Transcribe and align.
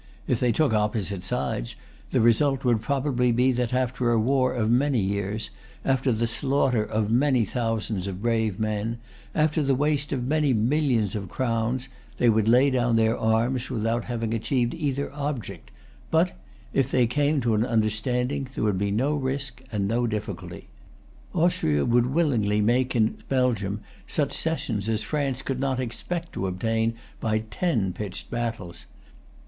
If 0.25 0.39
they 0.39 0.51
took 0.51 0.73
opposite 0.73 1.23
sides, 1.23 1.75
the 2.09 2.21
result 2.21 2.65
would 2.65 2.81
probably 2.81 3.31
be 3.31 3.51
that, 3.51 3.71
after 3.71 4.09
a 4.09 4.17
war 4.19 4.51
of 4.51 4.71
many 4.71 4.99
years, 4.99 5.51
after 5.85 6.11
the 6.11 6.25
slaughter 6.25 6.83
of 6.83 7.11
many 7.11 7.45
thousands 7.45 8.07
of 8.07 8.19
brave 8.19 8.59
men, 8.59 8.97
after 9.35 9.61
the 9.61 9.75
waste 9.75 10.11
of 10.11 10.23
many 10.25 10.53
millions 10.55 11.15
of 11.15 11.29
crowns, 11.29 11.87
they 12.17 12.29
would 12.31 12.47
lay 12.47 12.71
down 12.71 12.95
their 12.95 13.15
arms 13.15 13.69
without 13.69 14.05
having 14.05 14.33
achieved 14.33 14.73
either 14.73 15.13
object; 15.13 15.69
but, 16.09 16.35
if 16.73 16.89
they 16.89 17.05
came 17.05 17.39
to 17.41 17.53
an 17.53 17.63
understanding, 17.63 18.47
there 18.55 18.63
would 18.63 18.79
be 18.79 18.89
no 18.89 19.13
risk 19.13 19.61
and 19.71 19.87
no 19.87 20.07
difficulty. 20.07 20.67
Austria 21.35 21.85
would 21.85 22.07
willingly 22.07 22.59
make 22.59 22.95
in 22.95 23.17
Belgium 23.29 23.81
such 24.07 24.33
cessions 24.33 24.89
as 24.89 25.03
France 25.03 25.43
could 25.43 25.59
not 25.59 25.79
expect 25.79 26.33
to 26.33 26.47
obtain 26.47 26.95
by 27.19 27.43
ten 27.51 27.93
pitched 27.93 28.31
battles. 28.31 28.87